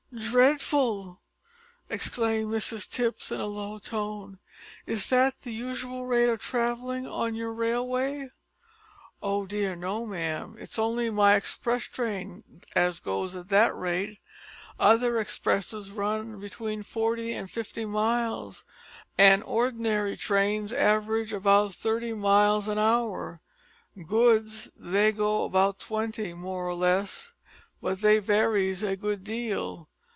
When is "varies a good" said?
28.19-29.23